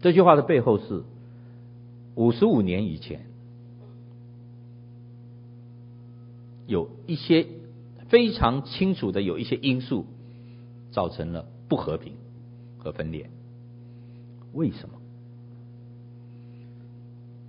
[0.01, 1.03] 这句话的背后是
[2.15, 3.27] 五十五年以前。
[6.67, 7.47] 有一些
[8.09, 10.05] 非常清楚的有一些因素
[10.91, 12.13] 造成了不和平
[12.77, 13.31] 和分裂。
[14.53, 14.95] 为什么？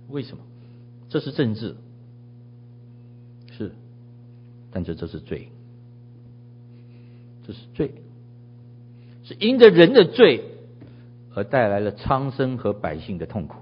[0.08, 0.42] 为什么？
[1.10, 1.76] 这是政治，
[3.52, 3.72] 是，
[4.70, 5.52] 但这这是罪，
[7.50, 7.90] 这是罪，
[9.24, 10.44] 是因着人的罪
[11.34, 13.56] 而带来了苍生和百姓的痛苦，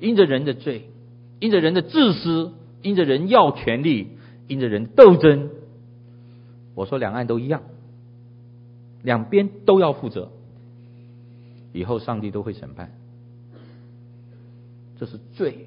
[0.00, 0.88] 因着人的罪，
[1.38, 2.54] 因着人的自私。
[2.82, 4.08] 因着人要权力，
[4.48, 5.50] 因着人斗争，
[6.74, 7.60] 我说两岸都一样，
[9.02, 10.32] 两边都要负责，
[11.74, 12.94] 以后上帝都会审判，
[14.98, 15.66] 这是罪。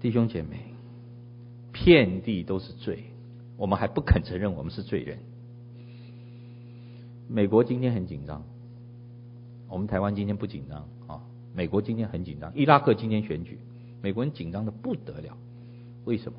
[0.00, 0.60] 弟兄姐妹，
[1.72, 3.09] 遍地都是罪，
[3.60, 5.18] 我们还不肯承认我们是罪人。
[7.28, 8.42] 美国今天很紧张，
[9.68, 11.20] 我们台湾今天不紧张啊。
[11.54, 13.58] 美国今天很紧张，伊拉克今天选举。
[14.00, 15.36] 美国人紧张的不得了，
[16.06, 16.38] 为什么？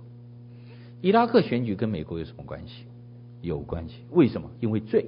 [1.00, 2.86] 伊拉克选举跟美国有什么关系？
[3.44, 3.98] 有关系。
[4.10, 4.50] 为什么？
[4.60, 5.06] 因为罪，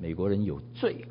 [0.00, 1.06] 美国人有罪。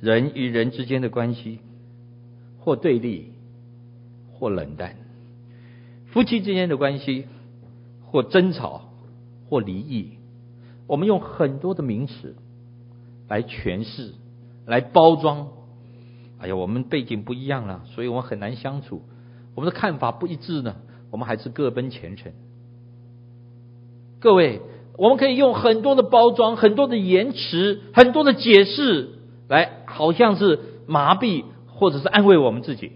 [0.00, 1.58] 人与人之间的关系，
[2.60, 3.32] 或对立，
[4.32, 4.92] 或冷淡；
[6.10, 7.26] 夫妻之间的关系，
[8.06, 8.90] 或争吵，
[9.48, 10.18] 或离异。
[10.86, 12.34] 我们用很多的名词
[13.28, 14.14] 来诠释，
[14.66, 15.48] 来包装。
[16.40, 19.02] 哎呀，我们背景不一样了，所以我们很难相处。
[19.54, 20.76] 我们的看法不一致呢，
[21.10, 22.32] 我们还是各奔前程。
[24.20, 24.62] 各位，
[24.96, 29.10] 我们可以用很多的包装、很多的言辞、很多的解释，
[29.48, 32.92] 来好像是麻痹或者是安慰我们自己。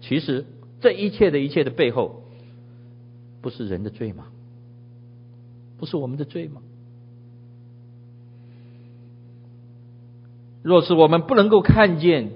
[0.00, 0.44] 其实
[0.80, 2.17] 这一切的一切的背后，
[3.40, 4.26] 不是人的罪吗？
[5.78, 6.60] 不是我们的罪吗？
[10.62, 12.32] 若是我们不能够看见，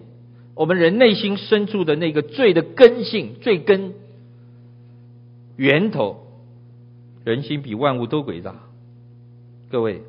[0.55, 3.95] 我们人内心深处的那个罪的根性、罪根
[5.57, 6.27] 源头，
[7.25, 8.55] 人心比万物都诡诈。
[9.71, 10.03] 各位，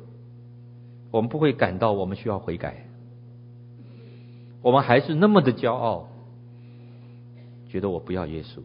[1.10, 2.86] 我们不会感到我们需要悔改，
[4.62, 6.08] 我们还是那么的骄傲，
[7.68, 8.60] 觉得我不要耶稣，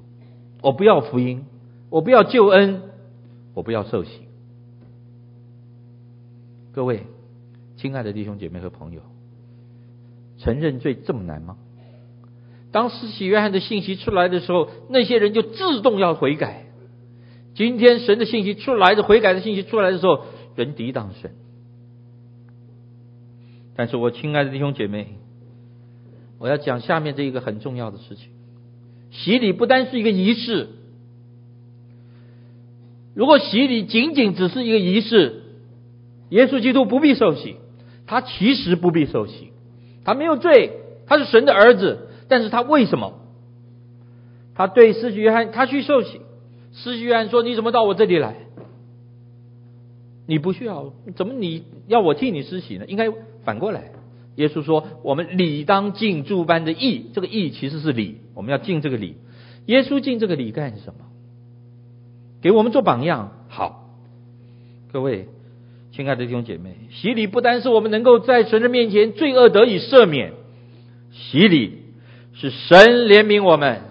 [0.61, 1.43] 我不要福音，
[1.89, 2.81] 我不要救恩，
[3.53, 4.11] 我不要受洗。
[6.71, 7.03] 各位，
[7.77, 9.01] 亲爱的弟兄姐妹和朋友，
[10.37, 11.57] 承认罪这么难吗？
[12.71, 16.65] 当施洗约翰的信息出来的时候，那些人就自动要悔改。
[17.55, 20.25] 今天神的信息出来的悔改的信息出来的时候，
[20.55, 21.31] 人抵挡神。
[23.75, 25.15] 但是我亲爱的弟兄姐妹，
[26.37, 28.29] 我要讲下面这一个很重要的事情：
[29.09, 30.69] 洗礼不单是一个仪式。
[33.19, 35.43] 如果洗礼仅仅只是一个仪式，
[36.29, 37.57] 耶稣基督不必受洗，
[38.07, 39.49] 他其实不必受洗，
[40.05, 40.71] 他没有罪，
[41.05, 43.19] 他是神的儿子，但是他为什么？
[44.55, 46.21] 他对施洗约翰，他去受洗，
[46.71, 48.37] 施洗约翰说：“你怎么到我这里来？
[50.25, 52.85] 你不需要，怎么你要我替你施洗呢？
[52.87, 53.11] 应该
[53.43, 53.91] 反过来。”
[54.37, 59.17] 耶稣说：“我们理当尽诸般的义，这个义其实是礼，我们要尽这个礼。
[59.65, 61.08] 耶稣尽这个礼干什么？
[62.41, 63.31] 给我们做榜样。
[63.49, 63.89] 好，
[64.91, 65.27] 各位
[65.91, 70.33] 亲爱的弟兄姐妹，洗礼不单是我们能够在神的面前罪恶得以赦免，
[71.11, 71.79] 洗礼
[72.33, 73.81] 是神怜悯我们，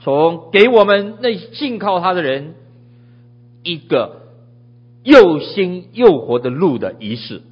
[0.00, 2.54] 从给我们那信靠他的人
[3.62, 4.22] 一个
[5.02, 7.42] 又新又活的路的仪式。”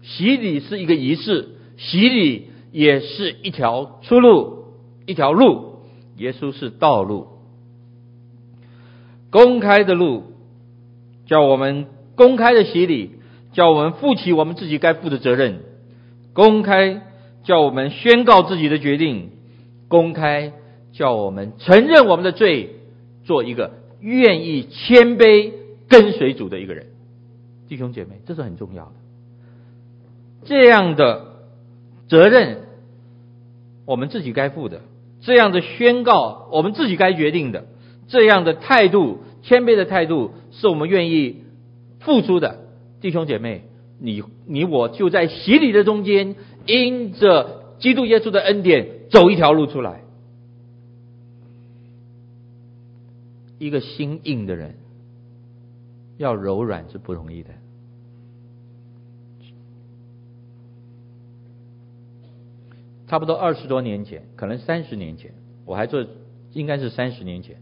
[0.00, 4.64] 洗礼是一个仪式，洗礼也是一条出路，
[5.04, 5.80] 一条路。
[6.16, 7.26] 耶稣是道路，
[9.30, 10.24] 公开的路，
[11.26, 13.12] 叫我们公开的洗礼，
[13.52, 15.60] 叫我们负起我们自己该负的责任，
[16.32, 17.02] 公开
[17.44, 19.30] 叫我们宣告自己的决定，
[19.88, 20.52] 公开
[20.92, 22.70] 叫我们承认我们的罪，
[23.24, 25.52] 做一个愿意谦卑
[25.88, 26.86] 跟随主的一个人。
[27.68, 28.92] 弟兄姐妹，这是很重要的。
[30.44, 31.26] 这样的
[32.08, 32.62] 责任，
[33.84, 34.78] 我们自己该负的；
[35.20, 37.64] 这样的宣告，我们自己该决定的；
[38.08, 41.44] 这样的态度，谦卑的态度，是我们愿意
[42.00, 42.64] 付出的。
[43.00, 43.62] 弟兄姐妹，
[44.00, 46.34] 你你我就在洗礼的中间，
[46.66, 50.02] 因着基督耶稣的恩典，走一条路出来。
[53.58, 54.76] 一个心硬的人，
[56.16, 57.50] 要柔软是不容易的。
[63.06, 65.32] 差不多二十多年前，可能三十年前，
[65.64, 66.06] 我还做，
[66.52, 67.56] 应该是三十年前。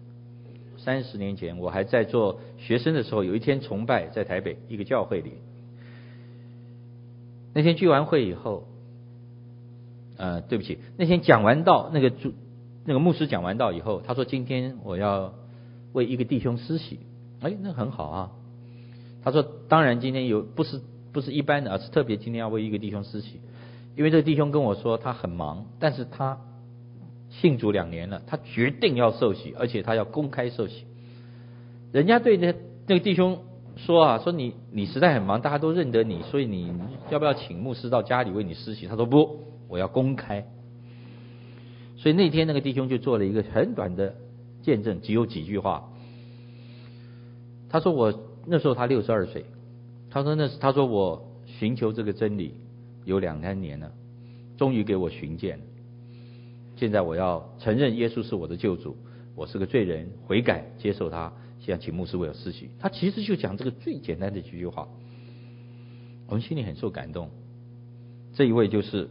[0.86, 5.32] 三十年前，我还在做学生的时候，有一天崇拜在台北一个教会里。
[7.52, 8.68] 那天聚完会以后，
[10.16, 12.32] 呃，对不起，那天讲完道，那个主，
[12.84, 15.34] 那个牧师讲完道以后，他说：“今天我要
[15.92, 17.00] 为一个弟兄施洗。”
[17.42, 18.30] 哎，那很好啊。
[19.24, 20.80] 他说：“当然，今天有不是
[21.12, 23.40] 不是一般的，而是特别今天要为一个弟兄施洗。”
[23.98, 26.38] 因为这个弟兄跟我说他很忙，但是他
[27.40, 30.84] 信主两年了，他决定要受洗，而且他要公开受洗。
[31.92, 32.54] 人家对那
[32.86, 33.44] 那个弟兄
[33.76, 36.72] 说啊，说你你实在很忙，大家都认得你，所以你
[37.10, 38.86] 要不要请牧师到家里为你施洗？
[38.86, 40.46] 他说不，我要公开。
[41.96, 44.14] 所以那天那个弟兄就做了一个很短的
[44.62, 45.90] 见证，只有几句话。
[47.68, 48.12] 他说我
[48.46, 49.44] 那时候他六十二岁，
[50.10, 52.54] 他说那是他说我寻求这个真理。
[53.04, 53.92] 有两三年了，
[54.56, 55.64] 终于给我寻见了。
[56.76, 58.96] 现在我要承认耶稣是我的救主，
[59.34, 62.70] 我是个罪人，悔改接受他，现在请牧师为我施洗。
[62.78, 64.86] 他其实就讲这个最简单的几句话，
[66.26, 67.30] 我们心里很受感动。
[68.34, 69.08] 这一位就是，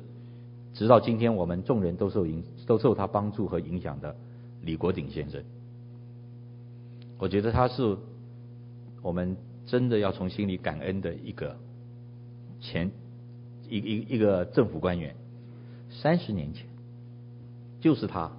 [0.74, 4.16] 直到今天我们众人都受影都受他帮助和影响的
[4.62, 5.44] 李国鼎先生。
[7.18, 7.98] 我觉得他是
[9.02, 9.36] 我们
[9.66, 11.58] 真的要从心里感恩的一个
[12.62, 12.92] 前。
[13.68, 15.16] 一一一个政府官员，
[15.90, 16.68] 三十年前，
[17.86, 18.32] 就是他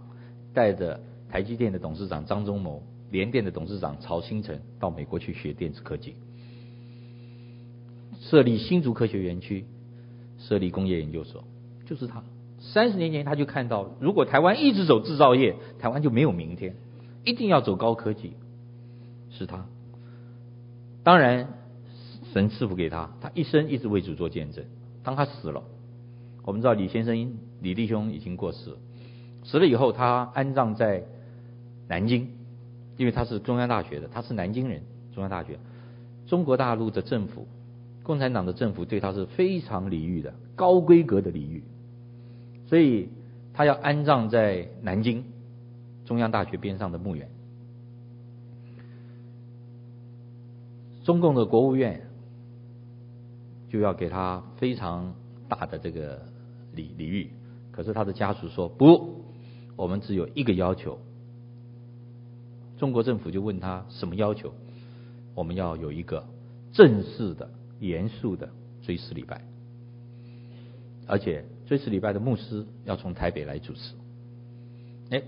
[0.53, 2.83] 带着台积电的董事长张忠谋、
[3.13, 6.17] 联电的董事长曹兴诚到美国去学电子科技，
[8.19, 9.65] 设立新竹科学园区，
[10.37, 11.45] 设立工业研究所，
[11.85, 12.25] 就是他。
[12.59, 16.75] 三十年前他就看到，如果台湾一直走制造业，台湾就没有明天，
[17.25, 18.33] 一定要走高科技，
[19.31, 19.65] 是他。
[21.05, 21.51] 当然，
[22.33, 24.65] 神赐福给他，他一生一直为主做见证。
[25.05, 25.63] 当他死了，
[26.43, 28.77] 我们知道李先生李弟兄已经过世了。
[29.47, 31.05] 死了以后，他安葬在
[31.89, 32.29] 南京，
[32.99, 34.83] 因为他是中央大学的，他是南京人。
[35.15, 35.59] 中央大学，
[36.27, 37.47] 中国大陆的政府，
[38.03, 41.65] 共产党的政府对他是非常礼遇的，高规格的礼遇，
[42.67, 43.09] 所以
[43.55, 45.25] 他要安葬在南京
[46.05, 47.29] 中央大学边上的墓园。
[51.05, 52.03] 中共的国务院。
[53.69, 55.13] 就要给他非常
[55.49, 56.23] 大的这个
[56.73, 57.29] 礼礼遇，
[57.73, 59.25] 可是他的家属说不，
[59.77, 60.99] 我们只有一个要求。
[62.79, 64.53] 中国政府就问他什么要求？
[65.35, 66.27] 我们要有一个
[66.72, 67.51] 正式的、
[67.81, 68.51] 严肃的
[68.83, 69.45] 追思礼拜，
[71.07, 73.95] 而且追思礼拜的牧师要从台北来主持。
[75.11, 75.22] 哎，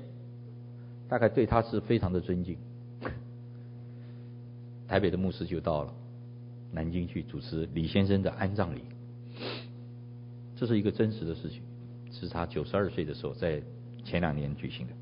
[1.08, 2.56] 大概对他是非常的尊敬。
[4.88, 5.94] 台北的牧师就到了。
[6.70, 8.82] 南京去主持李先生的安葬礼，
[10.54, 11.62] 这是一个真实的事情，
[12.12, 13.62] 是他九十二岁的时候在
[14.08, 14.92] 前两年举行的。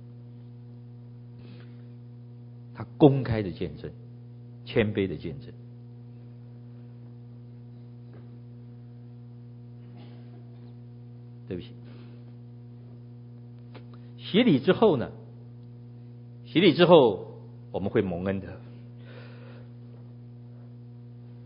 [2.74, 3.90] 他公开的见证
[4.64, 5.52] 谦卑的见证。
[11.46, 11.70] 对不起。
[14.18, 15.12] 洗礼之后呢？
[16.44, 17.38] 洗礼之后
[17.70, 18.60] 我们会蒙恩的。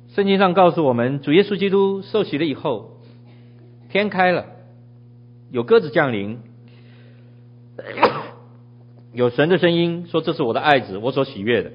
[0.08, 2.98] 圣经上告诉我们主耶稣基督受洗了以后
[3.90, 4.46] 天开了
[5.50, 6.38] 有鸽子降临
[9.12, 11.72] 有神的声音说：“这是我的爱子，我所喜悦的。”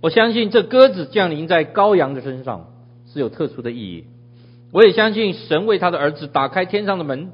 [0.00, 2.72] 我相信这鸽子降临在羔羊的身上
[3.12, 4.04] 是有特殊的意义。
[4.72, 7.32] 我也相信神为他的儿子打开天上的门，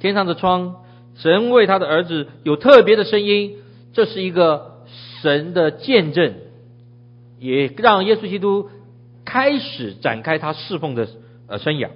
[0.00, 0.76] 天上的窗，
[1.14, 3.56] 神为他的儿子有特别的声音，
[3.92, 4.82] 这是一个
[5.20, 6.34] 神的见证，
[7.38, 8.70] 也让耶稣基督。
[9.26, 11.08] 开始展开他侍奉的
[11.46, 11.88] 呃生涯，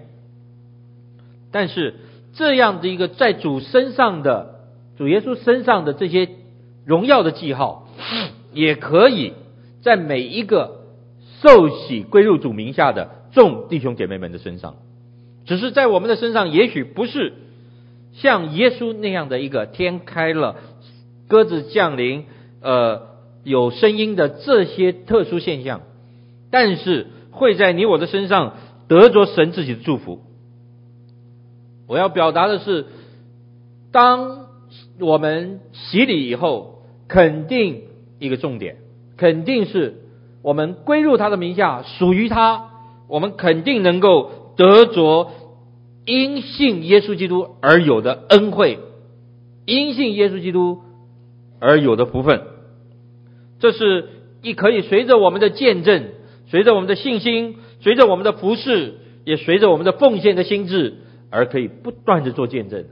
[1.53, 1.97] 但是
[2.33, 4.58] 这样的一个在主身上的
[4.99, 6.29] 主耶稣身上的这些
[6.85, 7.89] 荣耀的记号，
[8.53, 9.33] 也可以
[9.81, 10.83] 在每一个
[11.41, 14.75] 受洗归入主名下的众弟兄姐妹们的身上，
[15.47, 17.33] 只是在我们的身上，也许不是
[18.13, 20.57] 像耶稣那样的一个天开了，
[21.29, 22.25] 鸽子降临，
[22.61, 23.07] 呃
[23.45, 25.81] 有声音的这些特殊现象，
[26.51, 27.07] 但是。
[27.31, 28.55] 会在你我的身上
[28.89, 30.25] 得着神自己的祝福。
[31.87, 32.87] 我要表达的是，
[33.93, 34.48] 当
[35.01, 37.83] 我们洗礼以后，肯定
[38.19, 38.77] 一个重点，
[39.17, 39.97] 肯定是
[40.43, 42.71] 我们归入他的名下，属于他，
[43.09, 45.31] 我们肯定能够得着
[46.05, 48.79] 因信耶稣基督而有的恩惠，
[49.67, 50.81] 因信耶稣基督
[51.61, 52.43] 而有的福分。
[53.59, 54.09] 这是
[54.43, 56.05] 一可以随着我们的见证。
[56.51, 58.95] 随着我们的信心，随着我们的服饰，
[59.27, 60.95] 也随着我们的奉献的心志，
[61.29, 62.87] 而可以不断的做见证。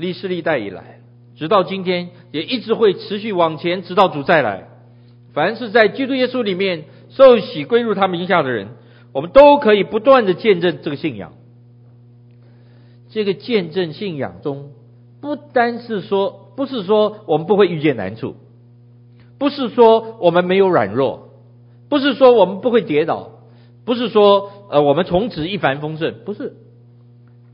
[0.00, 1.00] 历世历代以来，
[1.36, 4.68] 直到今天，也一直会持续往前，直到主再来。
[5.32, 8.68] 凡是在基督耶稣里面受洗归入他名下的人，
[9.12, 11.34] 我们都可以不断的见证这个信仰。
[13.10, 14.70] 这个见证信仰中，
[15.20, 18.34] 不单是说，不是说我们不会遇见难处。
[19.38, 21.30] 不是说我们没有软弱，
[21.88, 23.30] 不是说我们不会跌倒，
[23.84, 26.56] 不是说呃我们从此一帆风顺，不是，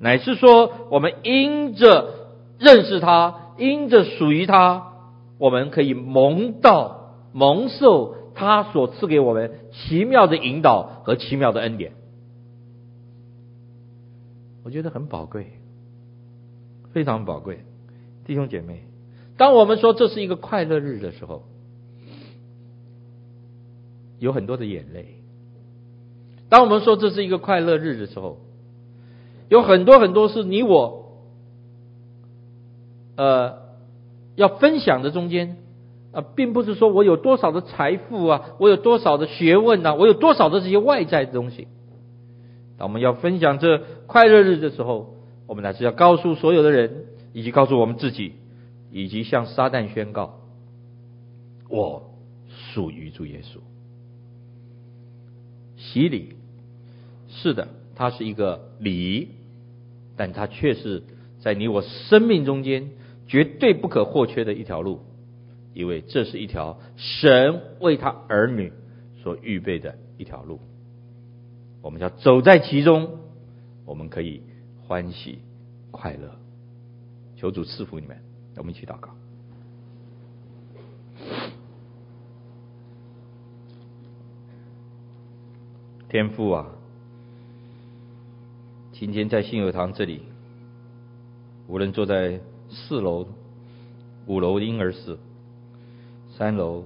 [0.01, 2.16] 乃是说我们因着
[2.59, 4.93] 认识他，因着属于他，
[5.39, 11.93] 我们可以蒙到蒙受他所赐给我们奇妙的引导和奇妙的恩典，
[14.65, 15.53] 我觉得很宝贵，
[16.93, 17.65] 非常宝贵，
[18.25, 18.85] 弟兄姐妹，
[19.37, 21.45] 当我们说这是一个快乐日的时候。
[24.19, 25.23] 有很多的眼泪。
[26.49, 28.39] 当我们说这是一个快乐日的时候，
[29.51, 31.06] 有很多很多是你我，
[33.17, 33.59] 呃，
[34.35, 35.57] 要分享的中间
[36.13, 41.69] 啊，并不是说我有多少的财富啊，我有多少的学问啊，我有多少的这些外在的东西。
[42.79, 45.15] 当我们要分享这快乐日的时候，
[45.47, 48.33] 我们乃是要告诉所有的人，以及告诉我们自己，
[48.93, 50.41] 以及向撒旦宣告：
[51.71, 52.11] 我
[52.75, 53.61] 属于主耶稣。
[55.79, 56.37] 洗礼，
[57.29, 59.29] 是的，它是一个礼仪，
[60.17, 61.03] 但它却是
[61.41, 62.91] 在你我生命中间
[63.27, 65.01] 绝对不可或缺的一条路，
[65.75, 68.73] 因为这是一条神为他儿女
[69.23, 70.61] 所预备的一条路。
[71.83, 73.19] 我们要走在其中，
[73.85, 74.43] 我们可以
[74.87, 75.41] 欢喜
[75.91, 76.37] 快乐。
[77.37, 78.17] 求主赐福你们，
[78.57, 79.11] 我们一起祷告。
[86.09, 86.67] 天父啊，
[88.93, 90.23] 今天在信友堂这里，
[91.67, 92.41] 无论坐在
[92.71, 93.29] 四楼、
[94.27, 95.19] 五楼婴儿室、
[96.37, 96.85] 三楼、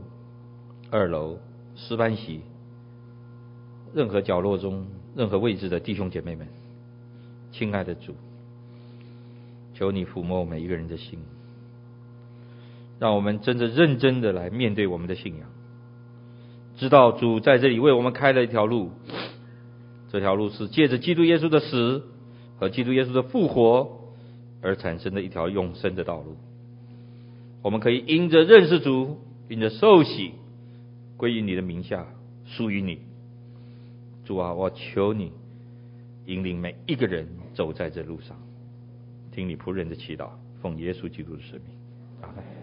[0.91, 1.39] 二楼
[1.75, 2.41] 诗班席，
[3.95, 6.47] 任何角落中、任何位置的弟兄姐妹们，
[7.51, 8.15] 亲爱的主，
[9.75, 11.19] 求你抚摸每一个人的心，
[12.99, 15.49] 让我们真的认真的来面对我们的信仰。
[16.77, 18.91] 知道主在这里为我们开了一条路，
[20.11, 22.05] 这条路是借着基督耶稣的死
[22.59, 24.00] 和基督耶稣的复活
[24.63, 26.37] 而产生的一条永生的道路。
[27.63, 30.33] 我们可以因着认识主，因着受洗
[31.17, 32.07] 归于你的名下，
[32.47, 33.01] 属于你。
[34.25, 35.33] 主啊，我求你
[36.27, 38.37] 引领每一个人走在这路上，
[39.33, 40.31] 听你仆人的祈祷，
[40.63, 41.77] 奉耶稣基督的圣名，
[42.23, 42.60] 阿门。